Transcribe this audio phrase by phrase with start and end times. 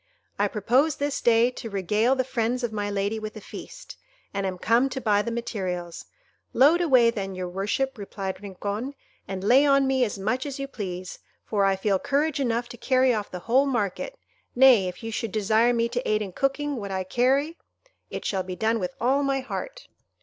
[0.39, 3.97] I propose this day to regale the friends of my lady with a feast,
[4.33, 6.05] and am come to buy the materials."
[6.53, 8.95] "Load away, then, your worship," replied Rincon,
[9.27, 12.77] "and lay on me as much as you please, for I feel courage enough to
[12.77, 14.17] carry off the whole market;
[14.55, 17.59] nay, if you should desire me to aid in cooking what I carry,
[18.09, 19.87] it shall be done with all my heart."